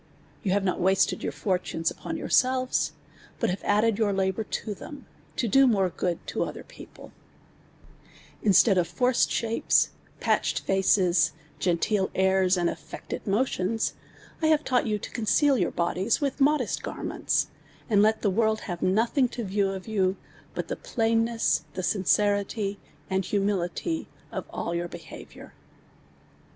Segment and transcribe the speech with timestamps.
[0.25, 2.93] \ On have not wasted \(h\\' lortinu's upon yourselves,
[3.39, 3.51] but.
[3.51, 5.03] have .idded ytuir labour to tlnin,
[5.35, 7.11] todo luoi'e i^ood to other pi'ople
[8.41, 13.93] Instead of forced shapes, piitched faces, ^t nteel nirs, and alVected motions,
[14.41, 17.45] I have taught you to con ceal your bixlies with nnxlest •garments,
[17.87, 20.17] and let tlu» world have nothing to view of you,
[20.55, 25.51] but the plainness and sincerity, and humility of all your behavi(uir.